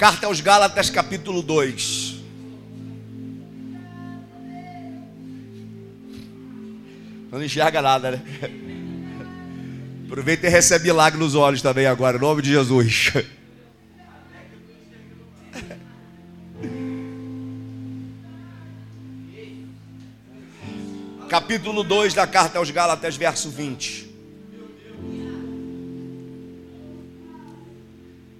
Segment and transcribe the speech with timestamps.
[0.00, 2.14] Carta aos Gálatas, capítulo 2.
[7.30, 8.22] Não enxerga nada, né?
[10.06, 13.12] Aproveita e recebe milagre nos olhos também agora, em nome de Jesus.
[21.28, 24.08] Capítulo 2 da carta aos Gálatas, verso 20.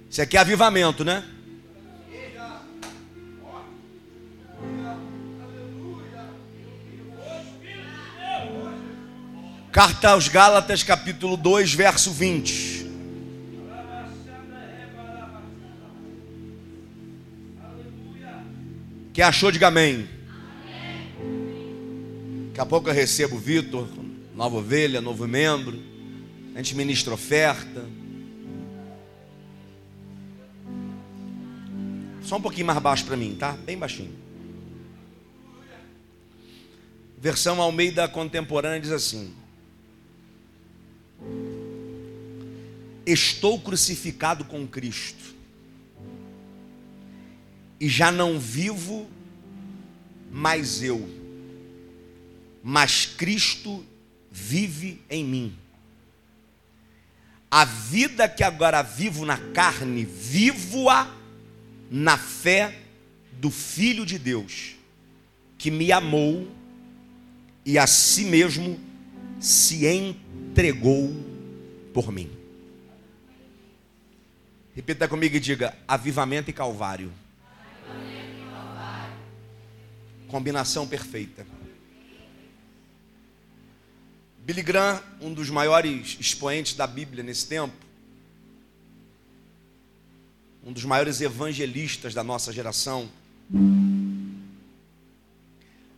[0.08, 1.22] Isso aqui é avivamento, né?
[9.80, 12.86] Carta aos Gálatas, capítulo 2, verso 20.
[19.14, 20.06] Quem achou, diga amém.
[22.48, 23.88] Daqui a pouco eu recebo o Vitor,
[24.36, 25.82] nova ovelha, novo membro.
[26.54, 27.82] A gente ministra oferta.
[32.20, 33.52] Só um pouquinho mais baixo para mim, tá?
[33.64, 34.12] Bem baixinho.
[37.16, 39.39] Versão Almeida Contemporânea diz assim:
[43.12, 45.34] Estou crucificado com Cristo,
[47.80, 49.08] e já não vivo
[50.30, 51.08] mais eu,
[52.62, 53.84] mas Cristo
[54.30, 55.56] vive em mim.
[57.50, 61.12] A vida que agora vivo na carne, vivo-a
[61.90, 62.80] na fé
[63.32, 64.76] do Filho de Deus,
[65.58, 66.48] que me amou
[67.66, 68.78] e a si mesmo
[69.40, 71.12] se entregou
[71.92, 72.39] por mim.
[74.74, 77.12] Repita comigo e diga: avivamento e calvário.
[80.28, 81.44] Combinação perfeita.
[84.38, 87.74] Billy Graham, um dos maiores expoentes da Bíblia nesse tempo,
[90.64, 93.10] um dos maiores evangelistas da nossa geração,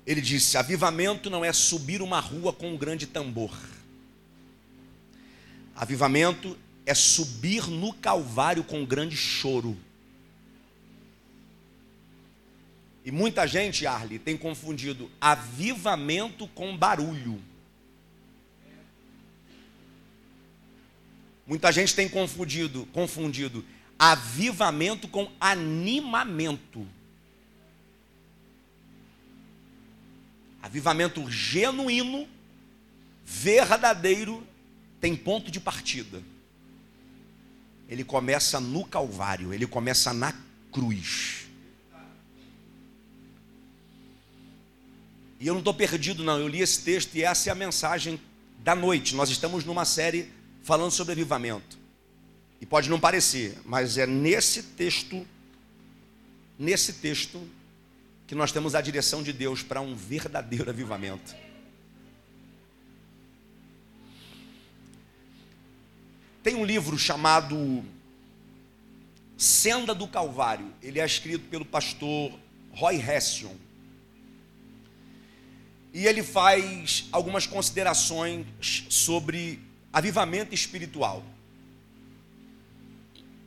[0.06, 3.56] ele disse: avivamento não é subir uma rua com um grande tambor.
[5.74, 9.76] Avivamento é subir no Calvário com grande choro.
[13.04, 17.42] E muita gente, Arli, tem confundido avivamento com barulho.
[21.46, 23.64] Muita gente tem confundido, confundido
[23.98, 26.86] avivamento com animamento.
[30.60, 32.28] Avivamento genuíno,
[33.24, 34.46] verdadeiro,
[35.00, 36.22] tem ponto de partida.
[37.92, 40.32] Ele começa no Calvário, ele começa na
[40.72, 41.46] cruz.
[45.38, 46.38] E eu não estou perdido, não.
[46.38, 48.18] Eu li esse texto e essa é a mensagem
[48.60, 49.14] da noite.
[49.14, 50.32] Nós estamos numa série
[50.62, 51.76] falando sobre avivamento.
[52.62, 55.26] E pode não parecer, mas é nesse texto,
[56.58, 57.46] nesse texto,
[58.26, 61.36] que nós temos a direção de Deus para um verdadeiro avivamento.
[66.42, 67.84] Tem um livro chamado
[69.36, 70.72] Senda do Calvário.
[70.82, 72.36] Ele é escrito pelo pastor
[72.72, 73.54] Roy Hession.
[75.94, 78.46] E ele faz algumas considerações
[78.88, 79.60] sobre
[79.92, 81.22] avivamento espiritual.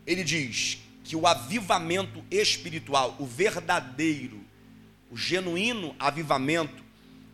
[0.07, 4.39] Ele diz que o avivamento espiritual, o verdadeiro,
[5.11, 6.83] o genuíno avivamento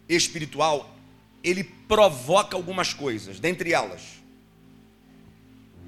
[0.07, 0.95] espiritual,
[1.43, 4.20] ele provoca algumas coisas, dentre elas,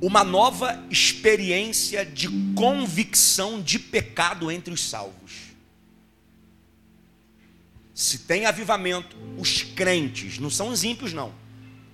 [0.06, 5.32] uma nova experiência de convicção de pecado entre os salvos.
[7.96, 11.34] Se tem avivamento, os crentes, não são os ímpios, não,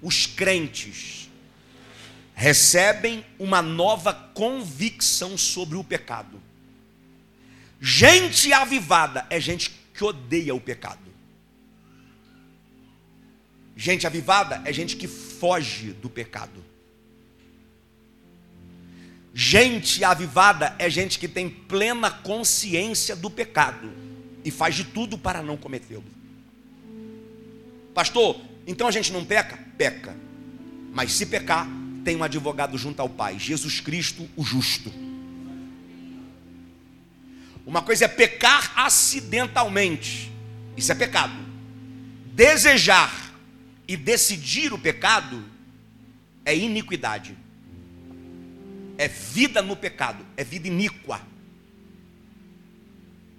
[0.02, 1.30] os crentes
[2.34, 6.42] recebem uma nova convicção sobre o pecado.
[7.80, 11.08] Gente avivada é gente que odeia o pecado.
[13.78, 16.70] Gente avivada é gente que foge do pecado.
[19.42, 23.90] Gente avivada é gente que tem plena consciência do pecado
[24.44, 26.04] e faz de tudo para não cometê-lo.
[27.94, 28.36] Pastor,
[28.68, 29.58] então a gente não peca?
[29.78, 30.14] Peca.
[30.92, 31.66] Mas se pecar,
[32.04, 34.92] tem um advogado junto ao Pai, Jesus Cristo, o justo.
[37.66, 40.30] Uma coisa é pecar acidentalmente,
[40.76, 41.40] isso é pecado.
[42.34, 43.34] Desejar
[43.88, 45.42] e decidir o pecado
[46.44, 47.38] é iniquidade
[49.00, 51.22] é vida no pecado, é vida iníqua.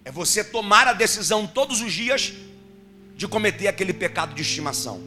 [0.02, 2.32] É você tomar a decisão todos os dias
[3.14, 5.02] de cometer aquele pecado de estimação.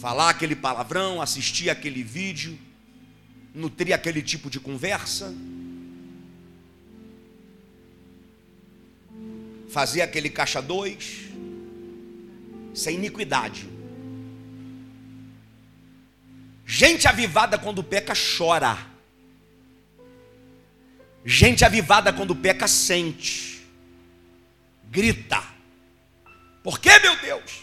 [0.00, 2.58] Falar aquele palavrão, assistir aquele vídeo,
[3.54, 5.32] nutrir aquele tipo de conversa,
[9.68, 11.28] fazer aquele caixa dois.
[12.74, 13.68] Isso é iniquidade.
[16.72, 18.78] Gente avivada quando peca chora.
[21.24, 23.66] Gente avivada quando peca sente.
[24.84, 25.42] Grita.
[26.62, 27.62] Por que, meu Deus?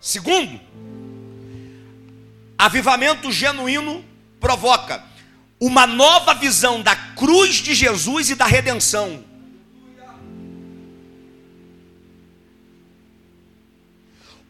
[0.00, 0.60] Segundo,
[2.56, 4.04] avivamento genuíno
[4.38, 5.04] provoca
[5.58, 9.24] uma nova visão da cruz de Jesus e da redenção.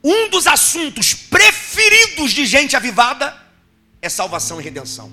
[0.02, 3.36] Um dos assuntos preferidos de gente avivada
[4.00, 5.12] é salvação e redenção.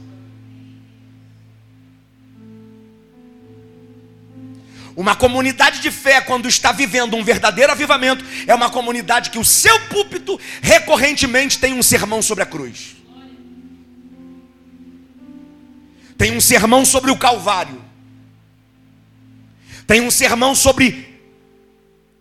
[4.96, 9.46] Uma comunidade de fé, quando está vivendo um verdadeiro avivamento, é uma comunidade que o
[9.46, 12.98] seu púlpito recorrentemente tem um sermão sobre a cruz.
[16.18, 17.82] Tem um sermão sobre o Calvário.
[19.88, 21.22] Tem um sermão sobre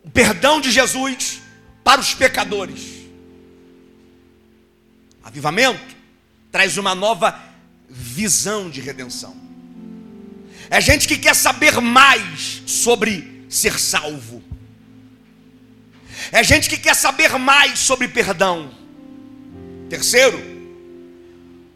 [0.04, 1.40] o perdão de Jesus
[1.88, 3.06] para os pecadores.
[5.24, 5.96] Avivamento
[6.52, 7.40] traz uma nova
[7.88, 9.34] visão de redenção.
[10.68, 14.44] É gente que quer saber mais sobre ser salvo.
[16.30, 18.70] É gente que quer saber mais sobre perdão.
[19.88, 20.38] Terceiro,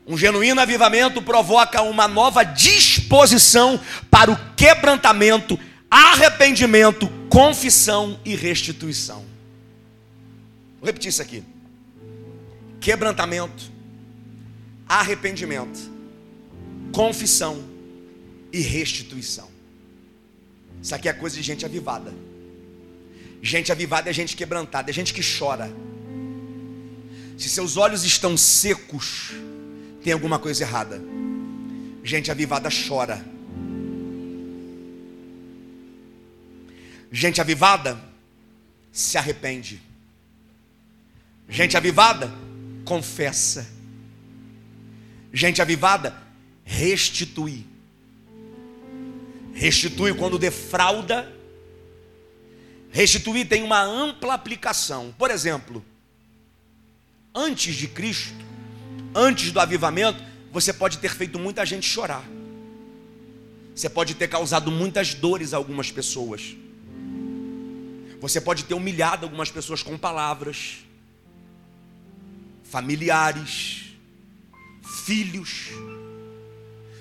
[0.07, 3.81] um genuíno avivamento provoca uma nova disposição
[4.11, 5.59] para o quebrantamento,
[5.91, 9.32] arrependimento, confissão e restituição.
[10.83, 11.45] Vou repetir isso aqui:
[12.81, 13.71] quebrantamento,
[14.89, 15.79] arrependimento,
[16.93, 17.65] confissão
[18.53, 19.49] e restituição.
[20.83, 22.13] Isso aqui é coisa de gente avivada.
[23.41, 25.73] Gente avivada é gente quebrantada, é gente que chora.
[27.39, 29.31] Se seus olhos estão secos,
[30.03, 31.01] tem alguma coisa errada.
[32.03, 33.25] Gente avivada chora.
[37.13, 38.03] Gente avivada
[38.91, 39.92] se arrepende.
[41.49, 42.33] Gente avivada
[42.85, 43.69] confessa.
[45.33, 46.17] Gente avivada
[46.65, 47.67] restitui.
[49.55, 51.31] Restitui quando defrauda.
[52.91, 55.15] Restituir tem uma ampla aplicação.
[55.17, 55.85] Por exemplo,
[57.35, 58.45] antes de Cristo,
[59.15, 60.23] antes do avivamento,
[60.53, 62.25] você pode ter feito muita gente chorar.
[63.75, 66.55] Você pode ter causado muitas dores a algumas pessoas.
[68.21, 70.82] Você pode ter humilhado algumas pessoas com palavras,
[72.73, 73.83] familiares,
[75.05, 75.73] filhos.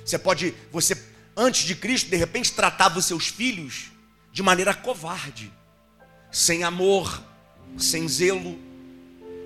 [0.03, 1.01] Você pode, você
[1.35, 3.89] antes de Cristo, de repente tratava os seus filhos
[4.33, 5.49] de maneira covarde,
[6.29, 7.23] sem amor,
[7.77, 8.59] sem zelo,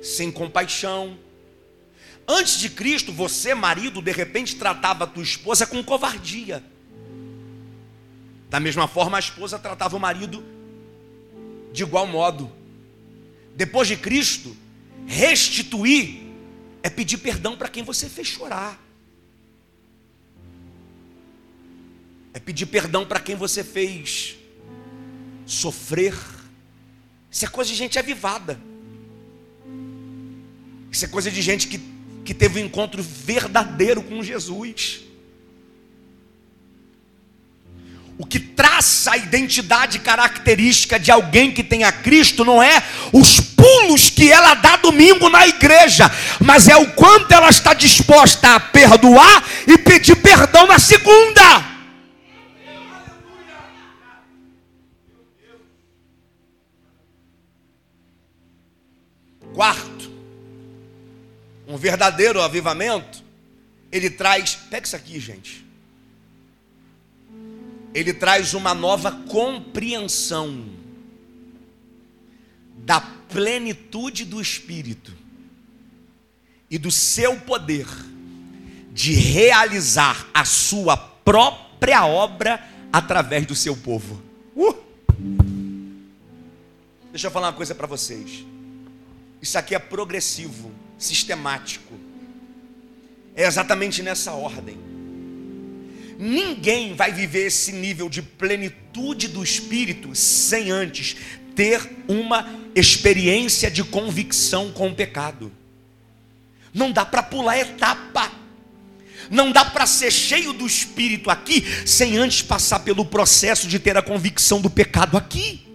[0.01, 1.15] sem compaixão.
[2.27, 6.63] Antes de Cristo, você, marido, de repente tratava a tua esposa com covardia.
[8.49, 10.43] Da mesma forma, a esposa tratava o marido
[11.71, 12.51] de igual modo.
[13.55, 14.64] Depois de Cristo,
[15.05, 16.23] restituir
[16.81, 18.79] é pedir perdão para quem você fez chorar.
[22.33, 24.35] É pedir perdão para quem você fez
[25.45, 26.15] sofrer.
[27.31, 28.59] Isso é coisa de gente avivada.
[30.91, 31.95] Isso é coisa de gente que
[32.25, 35.04] que teve um encontro verdadeiro com Jesus.
[38.17, 42.81] O que traça a identidade característica de alguém que tem a Cristo não é
[43.11, 48.55] os pulos que ela dá domingo na igreja, mas é o quanto ela está disposta
[48.55, 51.75] a perdoar e pedir perdão na segunda.
[59.53, 60.11] Quarto,
[61.67, 63.23] um verdadeiro avivamento,
[63.91, 65.64] ele traz, pega isso aqui, gente.
[67.95, 70.65] Ele traz uma nova compreensão
[72.79, 75.13] da plenitude do Espírito
[76.69, 77.87] e do seu poder
[78.91, 82.61] de realizar a sua própria obra
[82.91, 84.21] através do seu povo.
[84.53, 84.75] Uh!
[87.11, 88.45] Deixa eu falar uma coisa para vocês.
[89.41, 91.93] Isso aqui é progressivo sistemático.
[93.33, 94.94] É exatamente nessa ordem.
[96.17, 101.15] Ninguém vai viver esse nível de plenitude do espírito sem antes
[101.55, 105.51] ter uma experiência de convicção com o pecado.
[106.73, 108.31] Não dá para pular etapa.
[109.29, 113.97] Não dá para ser cheio do espírito aqui sem antes passar pelo processo de ter
[113.97, 115.65] a convicção do pecado aqui.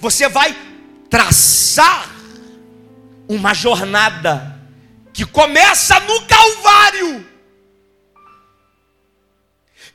[0.00, 0.56] Você vai
[1.10, 2.14] traçar
[3.28, 4.58] uma jornada
[5.12, 7.26] que começa no Calvário,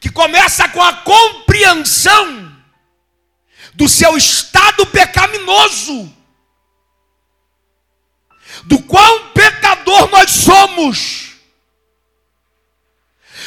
[0.03, 2.53] que começa com a compreensão
[3.73, 6.13] do seu estado pecaminoso,
[8.65, 11.37] do quão pecador nós somos,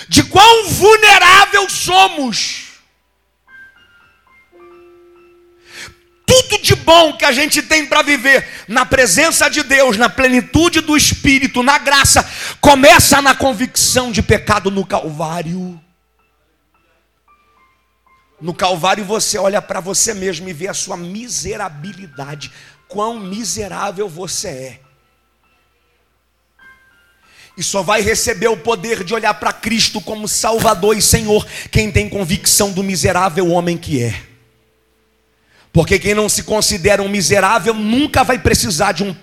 [0.08, 2.64] de quão vulnerável somos.
[6.24, 10.80] tudo de bom que a gente tem para viver na presença de Deus, na plenitude
[10.80, 12.28] do Espírito, na graça,
[12.60, 15.80] começa na convicção de pecado no Calvário.
[18.40, 22.52] No Calvário você olha para você mesmo e vê a sua miserabilidade,
[22.86, 24.80] quão miserável você é.
[27.56, 31.90] E só vai receber o poder de olhar para Cristo como Salvador e Senhor quem
[31.90, 34.22] tem convicção do miserável homem que é.
[35.72, 39.16] Porque quem não se considera um miserável nunca vai precisar de um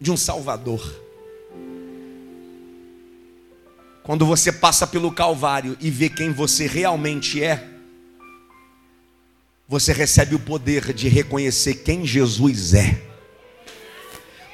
[0.00, 0.80] de um salvador.
[4.02, 7.64] Quando você passa pelo Calvário e vê quem você realmente é,
[9.68, 13.10] você recebe o poder de reconhecer quem Jesus é.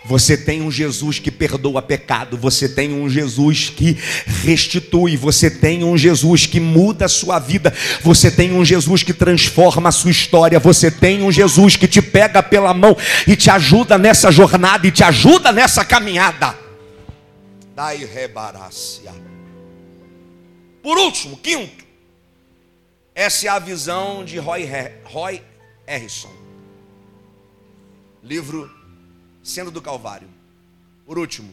[0.04, 3.98] Você tem um Jesus que perdoa pecado, você tem um Jesus que
[4.44, 9.12] restitui, você tem um Jesus que muda a sua vida, você tem um Jesus que
[9.12, 13.50] transforma a sua história, você tem um Jesus que te pega pela mão e te
[13.50, 16.54] ajuda nessa jornada e te ajuda nessa caminhada.
[17.74, 19.12] Dai rebarácia.
[20.86, 21.84] Por último, quinto,
[23.12, 24.68] essa é a visão de Roy,
[25.02, 25.42] Roy
[25.84, 26.32] Harrison.
[28.22, 28.72] Livro
[29.42, 30.28] sendo do Calvário.
[31.04, 31.52] Por último.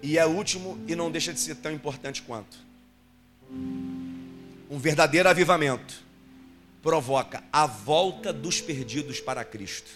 [0.00, 2.56] E é último e não deixa de ser tão importante quanto.
[4.70, 6.04] Um verdadeiro avivamento
[6.80, 9.90] provoca a volta dos perdidos para Cristo.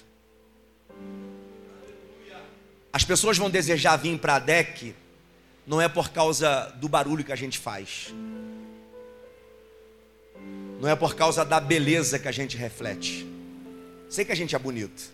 [2.93, 4.97] As pessoas vão desejar vir para a DEC
[5.67, 8.13] não é por causa do barulho que a gente faz.
[10.81, 13.27] Não é por causa da beleza que a gente reflete.
[14.09, 15.13] Sei que a gente é bonito.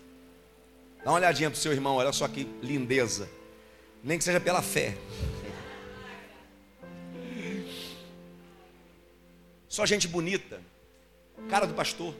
[1.05, 3.29] Dá uma olhadinha pro seu irmão, olha só que lindeza.
[4.03, 4.97] Nem que seja pela fé.
[9.69, 10.61] Só gente bonita.
[11.51, 12.15] Cara do pastor.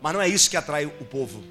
[0.00, 1.42] Mas não é isso que atrai o povo.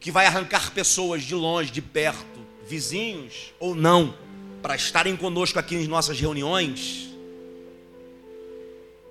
[0.00, 4.14] Que vai arrancar pessoas de longe, de perto, vizinhos ou não,
[4.62, 7.10] para estarem conosco aqui em nossas reuniões,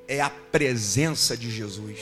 [0.07, 1.99] é a presença de Jesus.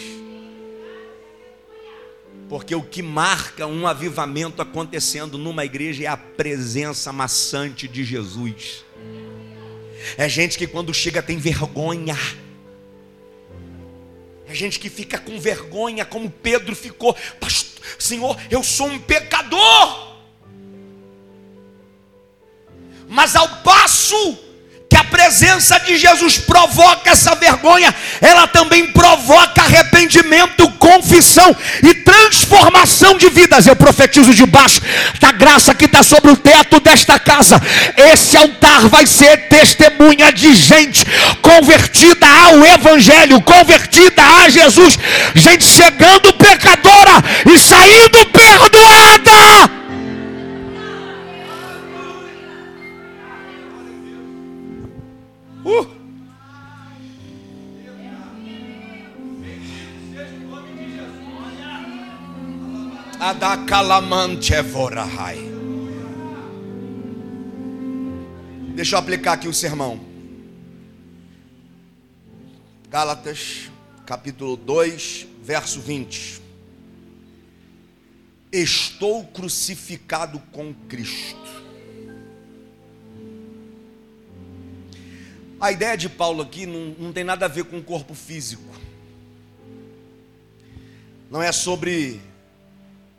[2.47, 8.85] Porque o que marca um avivamento acontecendo numa igreja é a presença maçante de Jesus.
[10.17, 12.17] É gente que quando chega tem vergonha.
[14.47, 17.13] É gente que fica com vergonha, como Pedro ficou.
[17.37, 17.66] Pastor,
[17.97, 20.07] Senhor, eu sou um pecador.
[23.07, 24.37] Mas ao passo
[25.07, 33.67] presença de Jesus provoca essa vergonha, ela também provoca arrependimento, confissão e transformação de vidas.
[33.67, 34.81] Eu profetizo debaixo
[35.19, 37.61] da graça que está sobre o teto desta casa.
[37.95, 41.05] Esse altar vai ser testemunha de gente
[41.41, 44.97] convertida ao Evangelho, convertida a Jesus,
[45.35, 49.46] gente chegando pecadora e saindo perdoada.
[68.75, 69.99] Deixa eu aplicar aqui o sermão.
[72.91, 73.71] Gálatas,
[74.05, 76.39] capítulo 2, verso 20.
[78.51, 81.65] Estou crucificado com Cristo.
[85.59, 88.75] A ideia de Paulo aqui não, não tem nada a ver com o corpo físico.
[91.31, 92.21] Não é sobre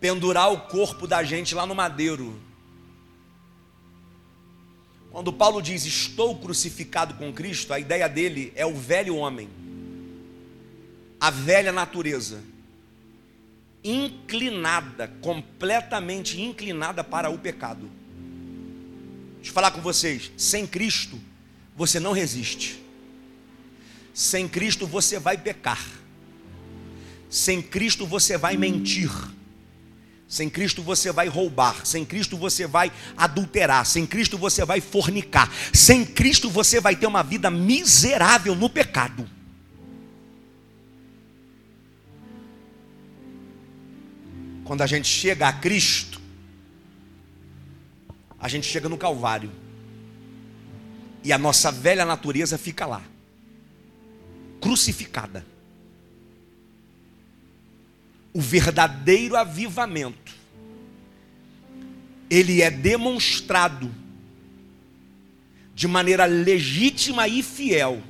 [0.00, 2.38] pendurar o corpo da gente lá no madeiro.
[5.11, 9.49] Quando Paulo diz estou crucificado com Cristo, a ideia dele é o velho homem,
[11.19, 12.40] a velha natureza,
[13.83, 17.90] inclinada, completamente inclinada para o pecado.
[19.37, 21.19] Deixa eu falar com vocês, sem Cristo,
[21.75, 22.83] você não resiste.
[24.12, 25.85] Sem Cristo você vai pecar.
[27.31, 29.11] Sem Cristo você vai mentir.
[30.28, 35.50] Sem Cristo você vai roubar, sem Cristo você vai adulterar, sem Cristo você vai fornicar,
[35.73, 39.28] sem Cristo você vai ter uma vida miserável no pecado.
[44.64, 46.20] Quando a gente chega a Cristo,
[48.38, 49.50] a gente chega no Calvário.
[51.25, 53.02] E a nossa velha natureza fica lá,
[54.61, 55.44] crucificada.
[58.32, 60.35] O verdadeiro avivamento,
[62.30, 63.90] ele é demonstrado
[65.75, 68.02] de maneira legítima e fiel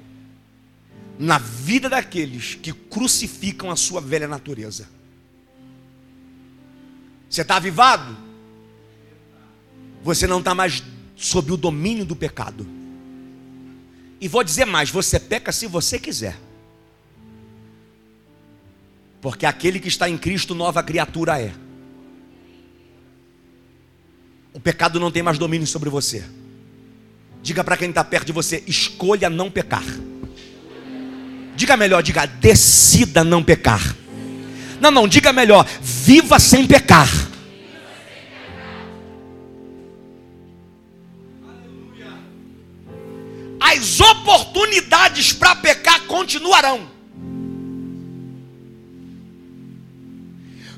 [1.19, 4.89] na vida daqueles que crucificam a sua velha natureza.
[7.29, 8.17] Você está avivado?
[10.03, 10.83] Você não está mais
[11.17, 12.67] sob o domínio do pecado.
[14.21, 16.39] E vou dizer mais: você peca se você quiser.
[19.21, 21.53] Porque aquele que está em Cristo, nova criatura é.
[24.53, 26.25] O pecado não tem mais domínio sobre você.
[27.43, 29.85] Diga para quem está perto de você: escolha não pecar.
[31.57, 33.97] Diga melhor, diga, decida não pecar.
[34.81, 37.09] Não, não, diga melhor, viva sem pecar.
[43.61, 46.98] As oportunidades para pecar continuarão.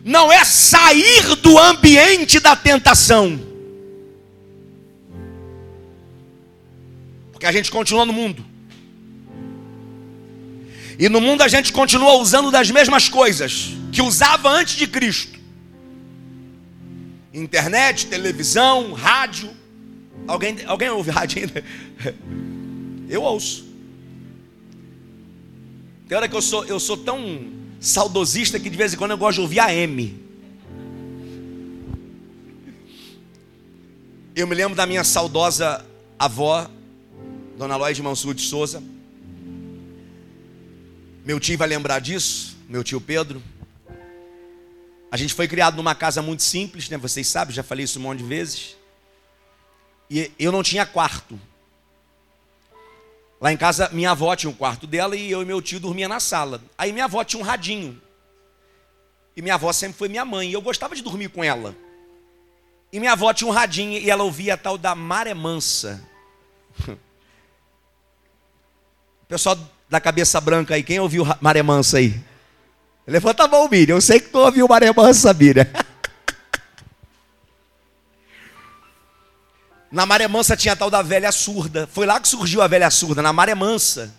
[0.04, 3.50] Não é sair do ambiente da tentação
[7.40, 8.44] Porque a gente continua no mundo.
[10.98, 15.38] E no mundo a gente continua usando das mesmas coisas que usava antes de Cristo:
[17.32, 19.56] internet, televisão, rádio.
[20.28, 21.64] Alguém, alguém ouve rádio ainda?
[23.08, 23.64] Eu ouço.
[26.06, 29.18] Tem hora que eu sou, eu sou tão saudosista que de vez em quando eu
[29.18, 30.22] gosto de ouvir a M.
[34.36, 35.84] Eu me lembro da minha saudosa
[36.18, 36.70] avó,
[37.56, 38.82] Dona de Mansur de Souza.
[41.24, 43.42] Meu tio vai lembrar disso, meu tio Pedro.
[45.10, 46.96] A gente foi criado numa casa muito simples, né?
[46.96, 48.76] Vocês sabem, já falei isso um monte de vezes.
[50.08, 51.38] E eu não tinha quarto.
[53.40, 56.08] Lá em casa, minha avó tinha um quarto dela e eu e meu tio dormia
[56.08, 56.60] na sala.
[56.76, 58.00] Aí minha avó tinha um radinho.
[59.36, 60.50] E minha avó sempre foi minha mãe.
[60.50, 61.74] E eu gostava de dormir com ela.
[62.92, 66.06] E minha avó tinha um radinho e ela ouvia a tal da maré mansa.
[69.26, 69.56] Pessoal
[69.88, 72.20] da cabeça branca aí, quem ouviu Maré Mansa aí?
[73.06, 73.96] Levanta a mão, Miriam.
[73.96, 75.66] Eu sei que tu ouviu Maré Mansa, Miriam.
[79.90, 81.88] Na Maré Mansa tinha a tal da velha surda.
[81.92, 84.14] Foi lá que surgiu a velha surda, na Maré Mansa.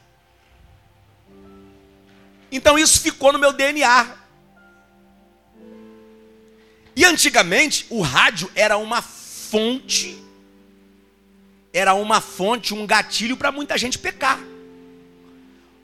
[2.52, 4.18] Então isso ficou no meu DNA.
[6.94, 10.22] E antigamente o rádio era uma fonte,
[11.72, 14.40] era uma fonte, um gatilho para muita gente pecar.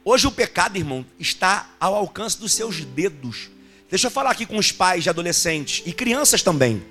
[0.04, 3.50] Hoje o pecado, irmão, está ao alcance dos seus dedos.
[3.90, 6.86] Deixa eu falar aqui com os pais de adolescentes e crianças também.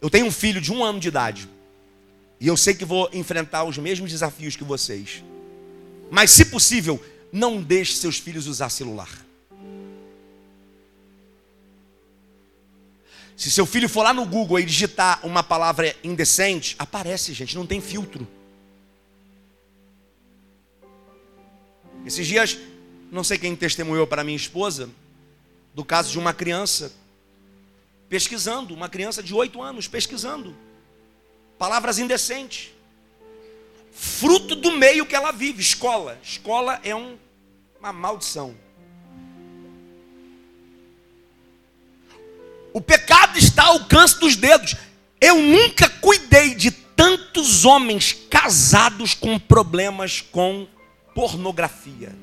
[0.00, 1.48] Eu tenho um filho de um ano de idade.
[2.40, 5.24] E eu sei que vou enfrentar os mesmos desafios que vocês.
[6.10, 9.10] Mas, se possível, não deixe seus filhos usar celular.
[13.36, 17.66] Se seu filho for lá no Google e digitar uma palavra indecente, aparece, gente, não
[17.66, 18.26] tem filtro.
[22.04, 22.58] Esses dias,
[23.12, 24.88] não sei quem testemunhou para minha esposa,
[25.74, 26.92] do caso de uma criança
[28.08, 30.56] pesquisando, uma criança de oito anos pesquisando
[31.58, 32.70] palavras indecentes,
[33.92, 36.18] fruto do meio que ela vive, escola.
[36.22, 37.18] Escola é um,
[37.80, 38.54] uma maldição.
[42.72, 44.76] O pecado está ao alcance dos dedos.
[45.20, 50.68] Eu nunca cuidei de tantos homens casados com problemas com
[51.12, 52.14] pornografia.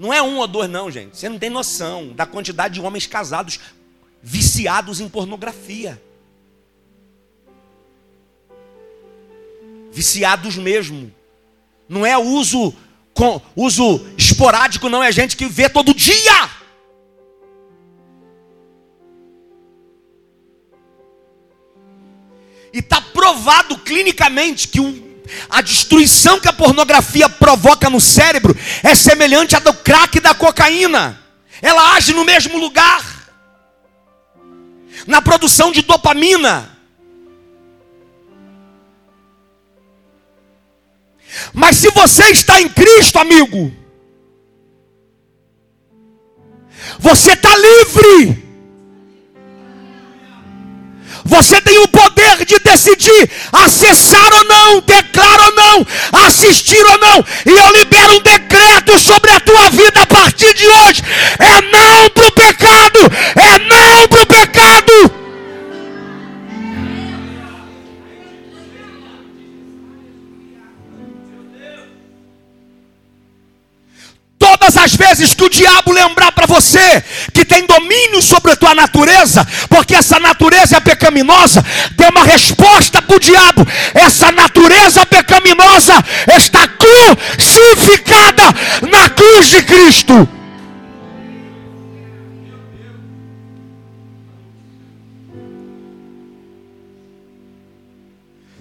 [0.00, 1.14] Não é um ou dois, não, gente.
[1.14, 3.60] Você não tem noção da quantidade de homens casados
[4.22, 6.00] viciados em pornografia.
[9.92, 11.14] Viciados mesmo.
[11.86, 12.74] Não é uso
[13.12, 16.50] com uso esporádico, não é gente que vê todo dia.
[22.72, 25.09] E está provado clinicamente que o
[25.48, 30.34] a destruição que a pornografia provoca no cérebro é semelhante à do crack e da
[30.34, 31.20] cocaína.
[31.62, 33.04] Ela age no mesmo lugar.
[35.06, 36.78] Na produção de dopamina.
[41.52, 43.72] Mas se você está em Cristo, amigo,
[46.98, 48.50] você está livre.
[51.24, 55.86] Você tem o poder de decidir acessar ou não, declarar ou não,
[56.26, 57.24] assistir ou não.
[57.46, 61.02] E eu libero um decreto sobre a tua vida a partir de hoje.
[61.38, 63.09] Não é não para o pecado.
[75.60, 80.80] Diabo lembrar para você que tem domínio sobre a tua natureza, porque essa natureza é
[80.80, 85.92] pecaminosa, dê uma resposta para o diabo: essa natureza pecaminosa
[86.36, 88.42] está crucificada
[88.90, 90.28] na cruz de Cristo.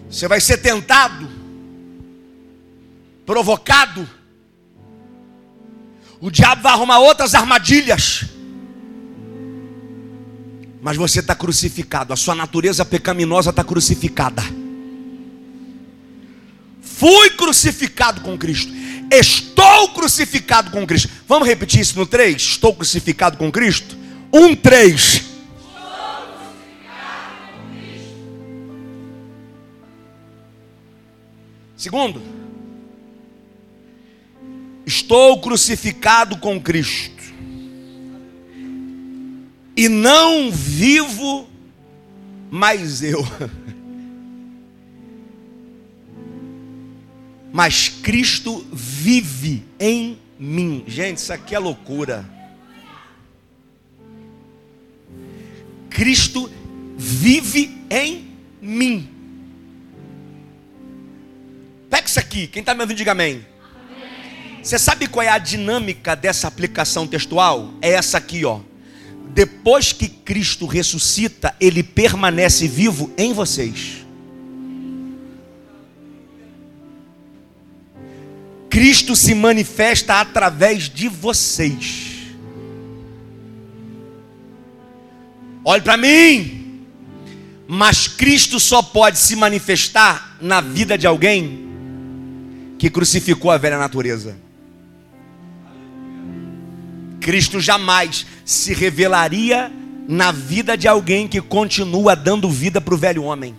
[0.10, 1.30] Você vai ser tentado,
[3.26, 4.19] provocado.
[6.22, 8.26] O diabo vai arrumar outras armadilhas.
[10.82, 14.42] Mas você está crucificado, a sua natureza pecaminosa está crucificada.
[16.82, 18.74] Fui crucificado com Cristo.
[19.12, 21.10] Estou crucificado com Cristo.
[21.28, 22.36] Vamos repetir isso no 3?
[22.36, 23.98] Estou crucificado com Cristo?
[24.34, 25.24] 1, 3.
[31.76, 32.22] Segundo,
[34.90, 37.24] estou crucificado com Cristo
[39.78, 41.48] e não vivo
[42.50, 43.24] mais eu,
[47.54, 50.84] mas Cristo vive em mim.
[50.88, 52.28] Gente, isso aqui é loucura.
[55.90, 56.50] Cristo
[56.98, 58.28] vive em
[58.60, 59.08] mim.
[61.92, 63.46] Pega isso aqui, quem está me ouvindo, diga amém.
[64.62, 67.74] Você sabe qual é a dinâmica dessa aplicação textual?
[67.82, 68.60] É essa aqui, ó.
[69.32, 74.06] Depois que Cristo ressuscita, ele permanece vivo em vocês.
[78.70, 82.10] Cristo se manifesta através de vocês.
[85.64, 86.86] Olhe para mim.
[87.68, 91.68] Mas Cristo só pode se manifestar na vida de alguém
[92.80, 94.49] que crucificou a velha natureza.
[97.30, 99.72] Cristo jamais se revelaria
[100.08, 103.56] na vida de alguém que continua dando vida para o velho homem.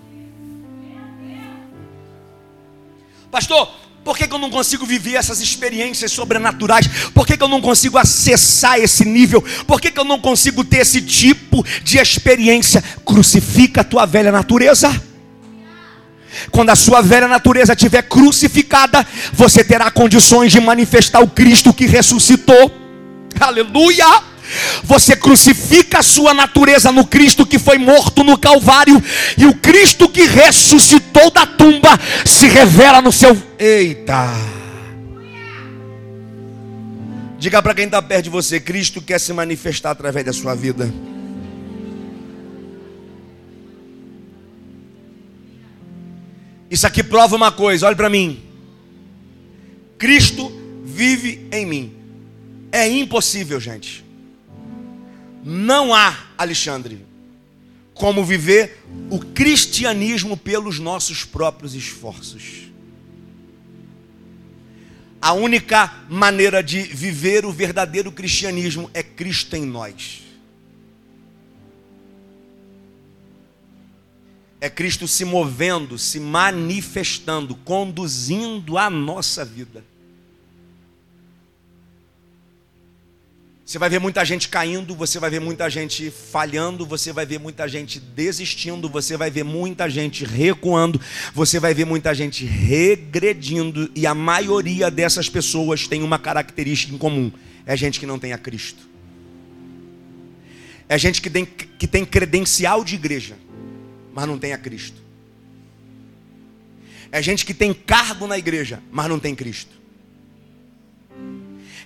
[3.31, 3.71] Pastor,
[4.03, 6.89] por que, que, eu não consigo viver essas experiências sobrenaturais?
[7.15, 9.41] Por que, que eu não consigo acessar esse nível?
[9.69, 12.83] Por que, que eu não consigo ter esse tipo de experiência?
[13.05, 14.91] Crucifica a tua velha natureza.
[16.51, 21.87] Quando a sua velha natureza estiver crucificada, você terá condições de manifestar o Cristo que
[21.87, 22.80] ressuscitou.
[23.39, 24.23] Aleluia!
[24.83, 29.01] Você crucifica a sua natureza no Cristo que foi morto no Calvário,
[29.39, 33.41] e o Cristo que ressuscitou da tumba se revela no seu.
[33.59, 34.29] Eita!
[37.39, 40.93] Diga para quem está perto de você: Cristo quer se manifestar através da sua vida.
[46.71, 48.41] Isso aqui prova uma coisa, olhe para mim.
[49.99, 50.53] Cristo
[50.85, 52.00] vive em mim.
[52.73, 54.05] É impossível, gente.
[55.45, 57.05] Não há, Alexandre,
[57.95, 62.71] como viver o cristianismo pelos nossos próprios esforços.
[65.21, 70.23] A única maneira de viver o verdadeiro cristianismo é Cristo em nós.
[74.61, 79.85] É Cristo se movendo, se manifestando, conduzindo a nossa vida.
[83.71, 87.39] Você vai ver muita gente caindo, você vai ver muita gente falhando, você vai ver
[87.39, 91.01] muita gente desistindo, você vai ver muita gente recuando,
[91.33, 96.99] você vai ver muita gente regredindo, e a maioria dessas pessoas tem uma característica em
[96.99, 97.31] comum:
[97.65, 98.89] é gente que não tem a Cristo.
[100.89, 103.37] É gente que tem, que tem credencial de igreja
[104.13, 105.01] mas não tem a Cristo.
[107.13, 109.79] É gente que tem cargo na igreja, mas não tem Cristo.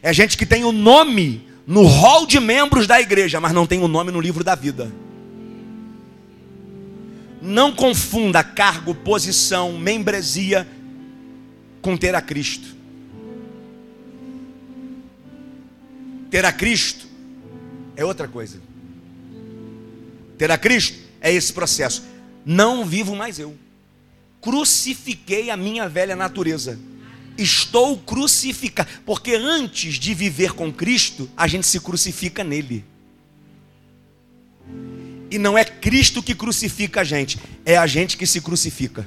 [0.01, 3.83] É gente que tem o nome no hall de membros da igreja, mas não tem
[3.83, 4.92] o nome no livro da vida.
[7.40, 10.66] Não confunda cargo, posição, membresia
[11.83, 12.74] com ter a Cristo.
[16.31, 17.07] Ter a Cristo
[17.96, 18.61] é outra coisa.
[20.38, 23.57] Ter a Cristo é esse processo não vivo mais eu.
[24.40, 26.79] Crucifiquei a minha velha natureza.
[27.37, 28.88] Estou crucificado.
[29.05, 32.85] Porque antes de viver com Cristo, a gente se crucifica nele.
[35.31, 39.07] E não é Cristo que crucifica a gente, é a gente que se crucifica.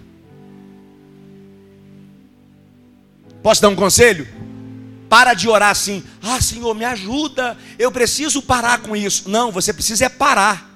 [3.41, 4.27] Posso dar um conselho?
[5.07, 9.29] Para de orar assim, ah Senhor, me ajuda, eu preciso parar com isso.
[9.29, 10.69] Não, você precisa é parar.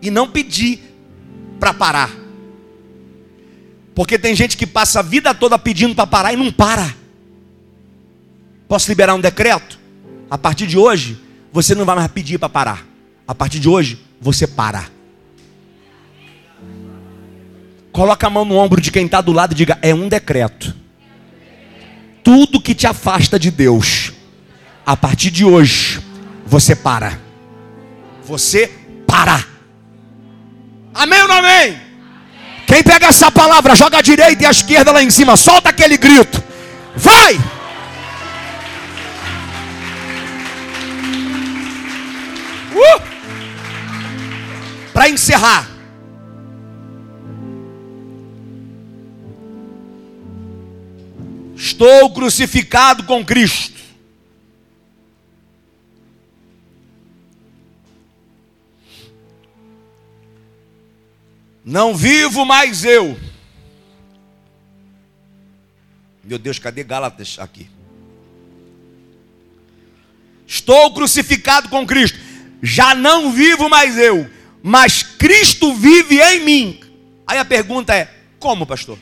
[0.00, 0.80] E não pedir,
[1.60, 2.21] para parar.
[3.94, 6.94] Porque tem gente que passa a vida toda pedindo para parar e não para.
[8.66, 9.78] Posso liberar um decreto?
[10.30, 11.20] A partir de hoje,
[11.52, 12.86] você não vai mais pedir para parar.
[13.28, 14.86] A partir de hoje, você para.
[17.92, 20.74] Coloca a mão no ombro de quem está do lado e diga: é um decreto.
[22.24, 24.12] Tudo que te afasta de Deus,
[24.86, 26.00] a partir de hoje,
[26.46, 27.20] você para.
[28.24, 28.68] Você
[29.06, 29.44] para.
[30.94, 31.81] Amém ou não amém?
[32.66, 35.96] Quem pega essa palavra, joga a direita e a esquerda lá em cima, solta aquele
[35.96, 36.42] grito.
[36.96, 37.34] Vai!
[42.74, 43.02] Uh!
[44.92, 45.72] Para encerrar,
[51.62, 53.81] Estou crucificado com Cristo.
[61.64, 63.18] Não vivo mais eu.
[66.24, 67.68] Meu Deus, cadê Gálatas aqui?
[70.46, 72.18] Estou crucificado com Cristo.
[72.62, 74.30] Já não vivo mais eu,
[74.62, 76.80] mas Cristo vive em mim.
[77.26, 78.98] Aí a pergunta é: como, pastor?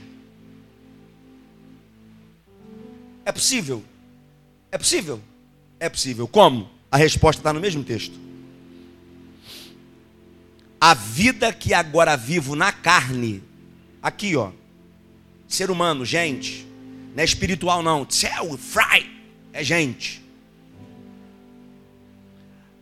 [3.25, 3.85] É possível?
[4.73, 5.21] É possível?
[5.79, 6.27] É possível.
[6.27, 6.71] Como?
[6.91, 8.19] A resposta está no mesmo texto.
[10.81, 13.43] A vida que agora vivo na carne,
[14.03, 14.51] aqui ó,
[15.47, 16.67] ser humano, gente,
[17.15, 19.11] não é espiritual não, céu, fry,
[19.53, 20.23] é gente.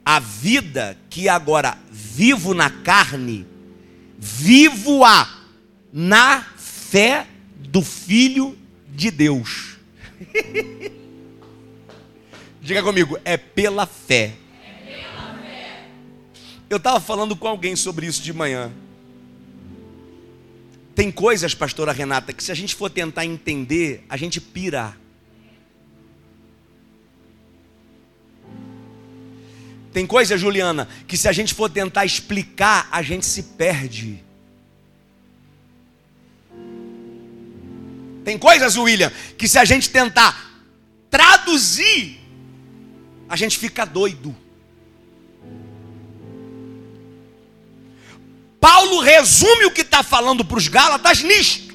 [0.04, 3.44] A vida que agora vivo na carne,
[4.16, 5.28] vivo-a
[5.92, 8.56] na fé do Filho
[8.88, 9.76] de Deus.
[12.62, 14.34] Diga comigo, é pela fé.
[16.70, 18.70] Eu estava falando com alguém sobre isso de manhã.
[20.94, 24.96] Tem coisas, pastora Renata, que se a gente for tentar entender, a gente pira.
[29.92, 34.22] Tem coisas, Juliana, que se a gente for tentar explicar, a gente se perde.
[38.24, 40.60] Tem coisas, William, que se a gente tentar
[41.08, 42.20] traduzir,
[43.26, 44.36] a gente fica doido.
[48.60, 51.74] Paulo resume o que está falando para os Gálatas nisto.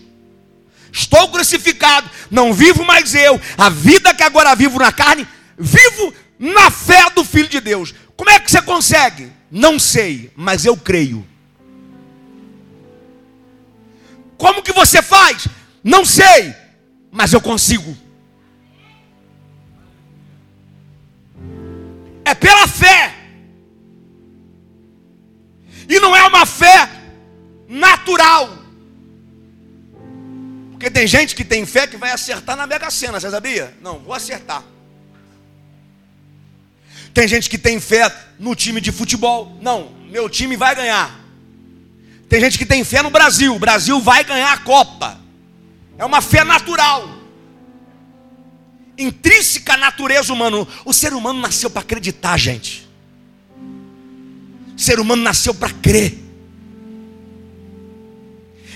[0.91, 6.69] Estou crucificado, não vivo mais eu, a vida que agora vivo na carne, vivo na
[6.69, 7.93] fé do Filho de Deus.
[8.15, 9.31] Como é que você consegue?
[9.49, 11.25] Não sei, mas eu creio.
[14.37, 15.47] Como que você faz?
[15.83, 16.53] Não sei,
[17.11, 17.97] mas eu consigo.
[22.25, 23.12] É pela fé.
[25.87, 26.89] E não é uma fé
[27.67, 28.57] natural.
[30.71, 33.73] Porque tem gente que tem fé que vai acertar na Mega Sena, você sabia?
[33.81, 34.63] Não, vou acertar.
[37.13, 39.57] Tem gente que tem fé no time de futebol.
[39.61, 41.23] Não, meu time vai ganhar.
[42.27, 43.55] Tem gente que tem fé no Brasil.
[43.55, 45.19] O Brasil vai ganhar a Copa.
[45.97, 47.07] É uma fé natural.
[48.97, 50.67] Intrínseca natureza humana.
[50.83, 52.82] O ser humano nasceu para acreditar, gente.
[54.83, 56.19] Ser humano nasceu para crer.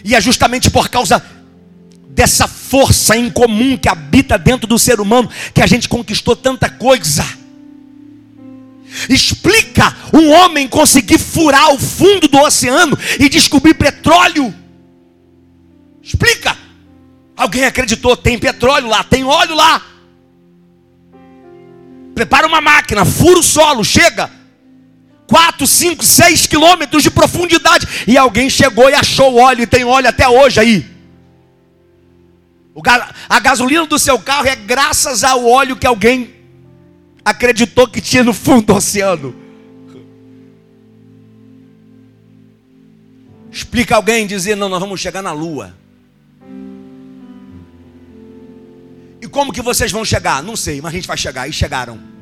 [0.05, 1.21] E é justamente por causa
[2.11, 7.25] dessa força incomum que habita dentro do ser humano que a gente conquistou tanta coisa.
[9.09, 14.55] Explica um homem conseguir furar o fundo do oceano e descobrir petróleo.
[16.01, 16.57] Explica.
[17.35, 19.85] Alguém acreditou, tem petróleo lá, tem óleo lá.
[22.15, 24.36] Prepara uma máquina, fura o solo, chega.
[25.27, 27.87] 4, 5, 6 quilômetros de profundidade.
[28.07, 30.97] E alguém chegou e achou o óleo, e tem óleo até hoje aí.
[33.27, 36.35] A gasolina do seu carro é graças ao óleo que alguém
[37.25, 39.35] acreditou que tinha no fundo do oceano.
[43.51, 45.75] Explica alguém dizer: não, nós vamos chegar na lua.
[49.19, 50.43] E como que vocês vão chegar?
[50.43, 51.49] Não sei, mas a gente vai chegar.
[51.49, 52.16] E chegaram.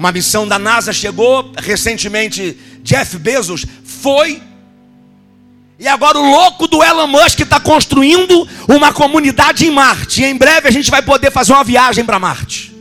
[0.00, 2.56] Uma missão da NASA chegou recentemente.
[2.82, 4.40] Jeff Bezos foi.
[5.78, 10.22] E agora o louco do Elon Musk está construindo uma comunidade em Marte.
[10.22, 12.74] E em breve a gente vai poder fazer uma viagem para Marte.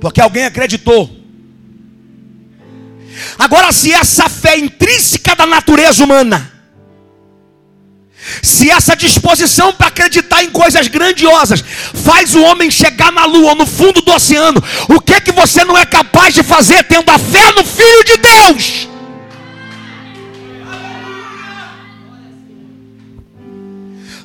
[0.00, 1.10] Porque alguém acreditou.
[3.36, 6.51] Agora, se essa fé intrínseca da natureza humana
[8.40, 11.64] se essa disposição para acreditar em coisas grandiosas
[12.04, 15.76] faz o homem chegar na lua, no fundo do oceano, o que que você não
[15.76, 18.88] é capaz de fazer tendo a fé no Filho de Deus?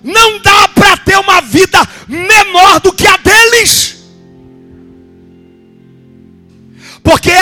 [0.03, 3.16] Não dá para ter uma vida menor do que a
[7.27, 7.37] dele.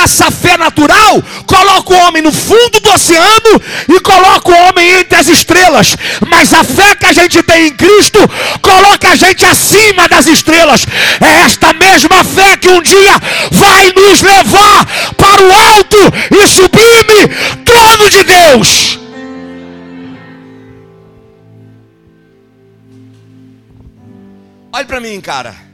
[0.57, 5.95] natural coloca o homem no fundo do oceano e coloca o homem entre as estrelas.
[6.27, 8.19] Mas a fé que a gente tem em Cristo
[8.61, 10.85] coloca a gente acima das estrelas.
[11.21, 13.13] É esta mesma fé que um dia
[13.51, 14.85] vai nos levar
[15.17, 15.97] para o alto
[16.31, 17.27] e sublime
[17.63, 18.99] trono de Deus.
[24.73, 25.64] Olhe para mim, cara.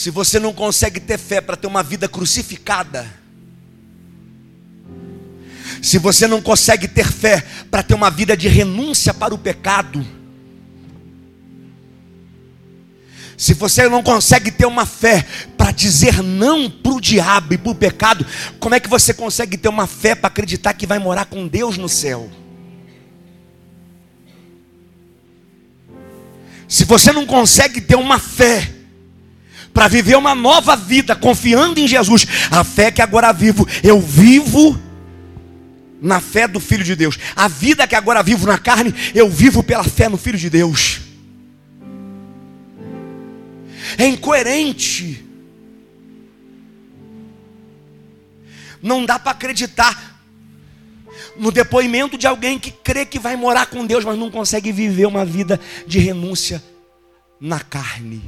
[0.00, 3.06] Se você não consegue ter fé para ter uma vida crucificada,
[5.82, 10.02] se você não consegue ter fé para ter uma vida de renúncia para o pecado,
[13.36, 15.22] se você não consegue ter uma fé
[15.58, 18.24] para dizer não para o diabo e para o pecado,
[18.58, 21.76] como é que você consegue ter uma fé para acreditar que vai morar com Deus
[21.76, 22.30] no céu?
[26.66, 28.79] Se você não consegue ter uma fé
[29.72, 34.78] para viver uma nova vida confiando em Jesus, a fé que agora vivo, eu vivo
[36.00, 37.18] na fé do Filho de Deus.
[37.36, 41.00] A vida que agora vivo na carne, eu vivo pela fé no Filho de Deus.
[43.98, 45.24] É incoerente.
[48.82, 50.10] Não dá para acreditar
[51.36, 55.06] no depoimento de alguém que crê que vai morar com Deus, mas não consegue viver
[55.06, 56.62] uma vida de renúncia
[57.40, 58.22] na carne.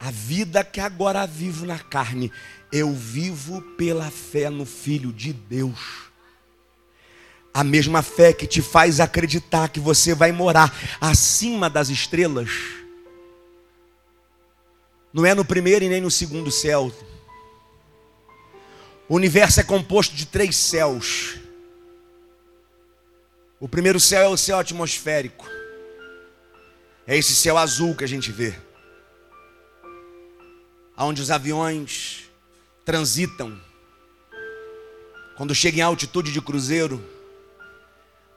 [0.00, 2.30] A vida que agora vivo na carne,
[2.72, 6.08] eu vivo pela fé no Filho de Deus.
[7.52, 12.50] A mesma fé que te faz acreditar que você vai morar acima das estrelas.
[15.12, 16.92] Não é no primeiro e nem no segundo céu.
[19.08, 21.38] O universo é composto de três céus.
[23.58, 25.48] O primeiro céu é o céu atmosférico.
[27.04, 28.54] É esse céu azul que a gente vê.
[30.98, 32.24] Onde os aviões
[32.84, 33.58] transitam.
[35.36, 37.02] Quando chegam em altitude de cruzeiro,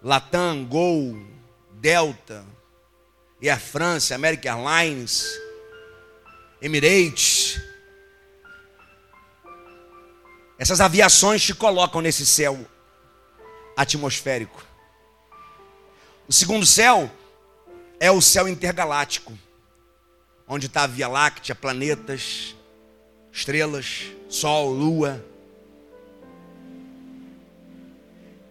[0.04, 1.20] Latam, Gol,
[1.74, 2.46] Delta,
[3.42, 5.26] e a França, American Airlines,
[6.62, 7.60] Emirates,
[10.60, 12.64] essas aviações te colocam nesse céu
[13.76, 14.64] atmosférico.
[16.28, 17.10] O segundo céu
[18.00, 19.36] é o céu intergaláctico,
[20.54, 22.54] onde está a Via Láctea, planetas,
[23.32, 25.24] estrelas, Sol, Lua.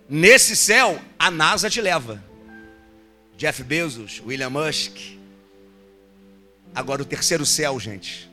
[0.08, 2.24] Nesse céu, a NASA te leva.
[3.36, 4.96] Jeff Bezos, William Musk.
[6.74, 8.30] Agora, o terceiro céu, gente.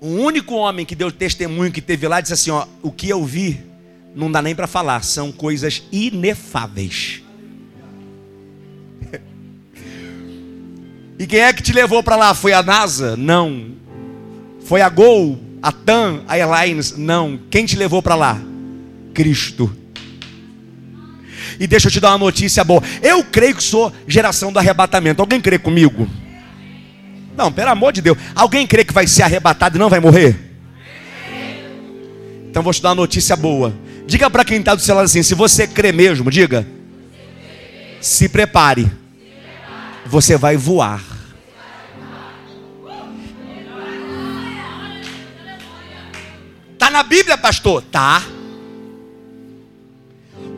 [0.00, 3.24] O único homem que deu testemunho que teve lá disse assim: ó, o que eu
[3.24, 3.60] vi
[4.14, 7.20] não dá nem para falar, são coisas inefáveis.
[11.18, 12.34] E quem é que te levou para lá?
[12.34, 13.16] Foi a NASA?
[13.16, 13.72] Não.
[14.64, 16.96] Foi a Gol, a TAM, a Airlines?
[16.96, 17.40] Não.
[17.50, 18.40] Quem te levou para lá?
[19.12, 19.74] Cristo.
[21.58, 22.82] E deixa eu te dar uma notícia boa.
[23.02, 25.20] Eu creio que sou geração do arrebatamento.
[25.20, 26.08] Alguém crê comigo?
[27.36, 28.16] Não, pelo amor de Deus.
[28.34, 30.36] Alguém crê que vai ser arrebatado e não vai morrer?
[32.48, 33.74] Então vou te dar uma notícia boa.
[34.06, 36.66] Diga para quem está do lado assim: se você crê mesmo, diga.
[38.00, 38.90] Se prepare.
[40.08, 41.02] Você vai voar.
[46.78, 47.82] Tá na Bíblia, pastor?
[47.82, 48.22] Tá.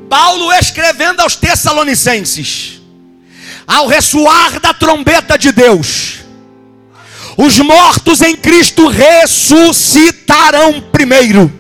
[0.09, 2.81] Paulo escrevendo aos Tessalonicenses,
[3.67, 6.21] ao ressoar da trombeta de Deus,
[7.37, 11.53] os mortos em Cristo ressuscitarão primeiro.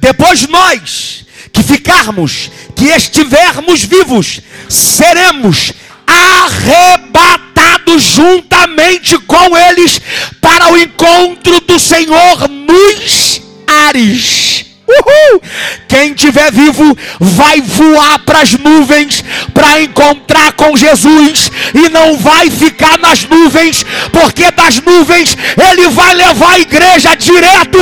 [0.00, 5.72] Depois nós, que ficarmos, que estivermos vivos, seremos
[6.10, 10.00] arrebatados juntamente com eles
[10.40, 14.64] para o encontro do Senhor nos ares.
[14.90, 15.40] Uhul!
[15.86, 22.50] Quem tiver vivo vai voar para as nuvens para encontrar com Jesus e não vai
[22.50, 25.36] ficar nas nuvens, porque das nuvens
[25.70, 27.78] ele vai levar a igreja direto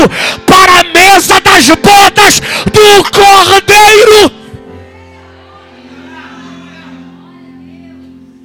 [0.47, 2.41] para a mesa das bodas
[2.72, 4.47] do Cordeiro.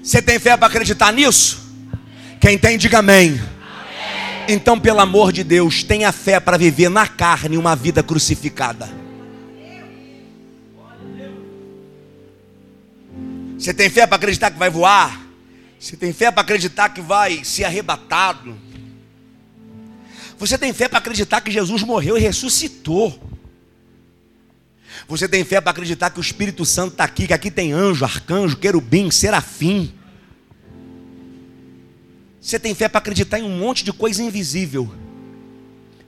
[0.03, 1.63] Você tem fé para acreditar nisso?
[2.41, 3.41] Quem tem, diga amém.
[4.49, 8.89] Então, pelo amor de Deus, tenha fé para viver na carne uma vida crucificada.
[13.57, 15.21] Você tem fé para acreditar que vai voar?
[15.79, 18.57] Você tem fé para acreditar que vai ser arrebatado?
[20.37, 23.17] Você tem fé para acreditar que Jesus morreu e ressuscitou?
[25.13, 28.03] Você tem fé para acreditar que o Espírito Santo está aqui, que aqui tem anjo,
[28.03, 29.93] arcanjo, querubim, serafim?
[32.41, 34.91] Você tem fé para acreditar em um monte de coisa invisível.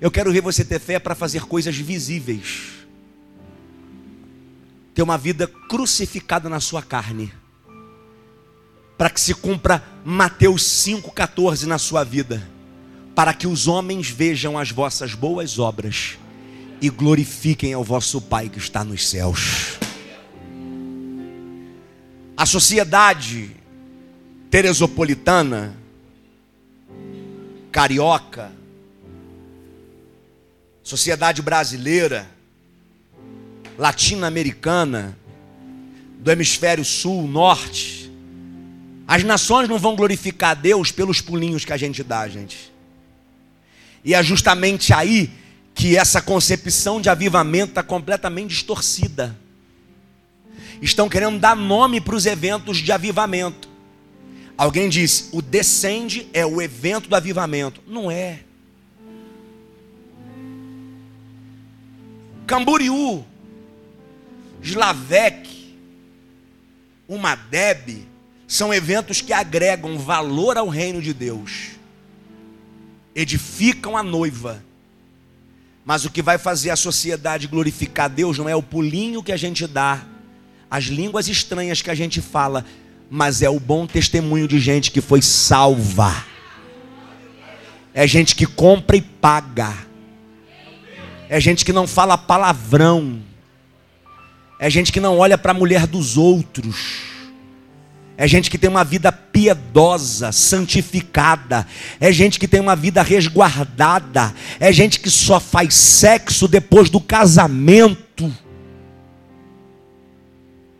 [0.01, 2.71] Eu quero ver você ter fé para fazer coisas visíveis.
[4.95, 7.31] Ter uma vida crucificada na sua carne.
[8.97, 12.41] Para que se cumpra Mateus 5,14 na sua vida.
[13.13, 16.17] Para que os homens vejam as vossas boas obras
[16.81, 19.77] e glorifiquem ao vosso Pai que está nos céus.
[22.37, 23.51] A sociedade
[24.49, 25.75] teresopolitana,
[27.71, 28.51] carioca,
[30.83, 32.29] sociedade brasileira,
[33.77, 35.17] latino-americana,
[36.19, 38.11] do hemisfério sul, norte,
[39.07, 42.73] as nações não vão glorificar a Deus pelos pulinhos que a gente dá, gente.
[44.03, 45.31] E é justamente aí
[45.85, 49.37] que essa concepção de avivamento está completamente distorcida.
[50.81, 53.69] Estão querendo dar nome para os eventos de avivamento.
[54.57, 57.83] Alguém disse: o descende é o evento do avivamento.
[57.85, 58.39] Não é.
[62.47, 63.23] Camboriú,
[64.63, 65.47] Slavec,
[67.07, 68.07] Umadeb,
[68.47, 71.73] são eventos que agregam valor ao reino de Deus,
[73.13, 74.64] edificam a noiva.
[75.85, 79.37] Mas o que vai fazer a sociedade glorificar Deus não é o pulinho que a
[79.37, 80.01] gente dá,
[80.69, 82.65] as línguas estranhas que a gente fala,
[83.09, 86.25] mas é o bom testemunho de gente que foi salva.
[87.93, 89.73] É gente que compra e paga.
[91.29, 93.21] É gente que não fala palavrão.
[94.59, 97.14] É gente que não olha para a mulher dos outros.
[98.17, 101.67] É gente que tem uma vida piedosa, santificada.
[101.99, 104.33] É gente que tem uma vida resguardada.
[104.59, 108.33] É gente que só faz sexo depois do casamento.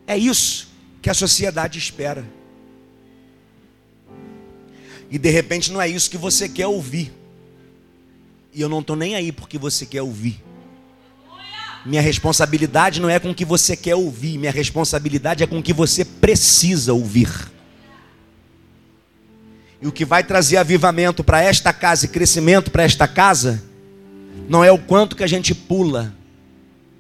[0.08, 0.70] É isso
[1.02, 2.26] que a sociedade espera.
[5.12, 7.12] E de repente não é isso que você quer ouvir.
[8.54, 10.42] E eu não estou nem aí porque você quer ouvir.
[11.86, 15.64] Minha responsabilidade não é com o que você quer ouvir, minha responsabilidade é com o
[15.64, 17.30] que você precisa ouvir.
[19.80, 23.64] E o que vai trazer avivamento para esta casa e crescimento para esta casa,
[24.50, 26.12] não é o quanto que a gente pula,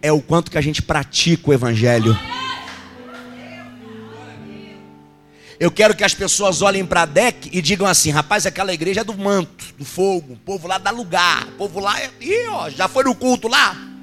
[0.04, 2.16] é o quanto que a gente pratica o Evangelho.
[5.60, 9.02] Eu quero que as pessoas olhem para a DEC e digam assim: rapaz, aquela igreja
[9.02, 12.46] é do manto, do fogo, o povo lá dá lugar, o povo lá, é, ih,
[12.50, 13.95] ó, já foi no culto lá.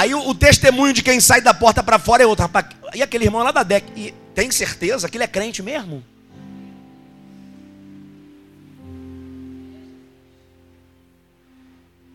[0.00, 3.02] Aí o, o testemunho de quem sai da porta para fora é outro, rapaz, e
[3.02, 6.02] aquele irmão lá da DEC, e tem certeza que ele é crente mesmo?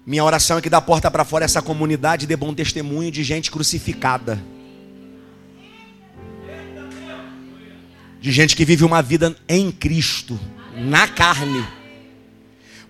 [0.04, 3.52] Minha oração é que da porta para fora essa comunidade dê bom testemunho de gente
[3.52, 4.42] crucificada.
[8.20, 10.40] de gente que vive uma vida em Cristo,
[10.76, 11.64] na carne.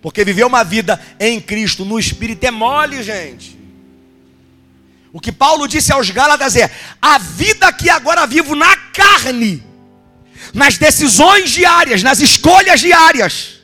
[0.02, 3.55] Porque viver uma vida em Cristo, no Espírito, é mole, gente.
[5.16, 6.70] O que Paulo disse aos Gálatas é:
[7.02, 9.64] a vida que agora vivo na carne,
[10.54, 13.62] nas decisões diárias, nas escolhas diárias,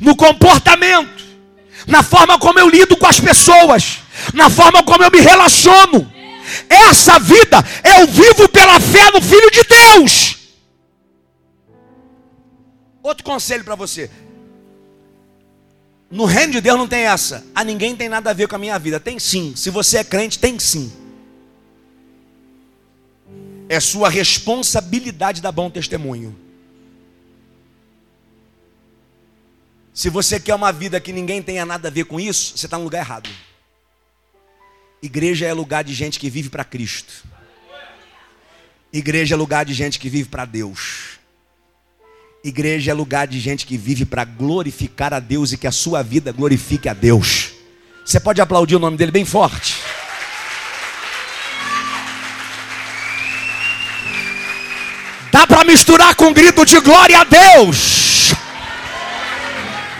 [0.00, 1.22] no comportamento,
[1.86, 3.98] na forma como eu lido com as pessoas,
[4.32, 6.10] na forma como eu me relaciono.
[6.66, 7.62] Essa vida
[7.98, 10.38] eu vivo pela fé no Filho de Deus.
[13.02, 14.10] Outro conselho para você.
[16.14, 17.44] No reino de Deus não tem essa.
[17.52, 19.00] A ninguém tem nada a ver com a minha vida.
[19.00, 19.52] Tem sim.
[19.56, 20.92] Se você é crente, tem sim.
[23.68, 26.38] É sua responsabilidade dar bom testemunho.
[29.92, 32.78] Se você quer uma vida que ninguém tenha nada a ver com isso, você está
[32.78, 33.28] no lugar errado.
[35.02, 37.24] Igreja é lugar de gente que vive para Cristo.
[38.92, 41.13] Igreja é lugar de gente que vive para Deus.
[42.44, 46.02] Igreja é lugar de gente que vive para glorificar a Deus e que a sua
[46.02, 47.52] vida glorifique a Deus.
[48.04, 49.76] Você pode aplaudir o nome dele bem forte.
[55.32, 58.34] Dá para misturar com um grito de glória a Deus.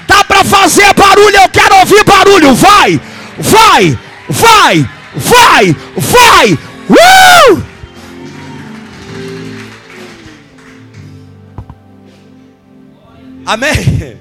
[0.07, 2.55] Dá para fazer barulho, eu quero ouvir barulho.
[2.55, 3.01] Vai,
[3.39, 6.53] vai, vai, vai, vai.
[6.91, 7.74] Uh!
[13.47, 14.14] Amém?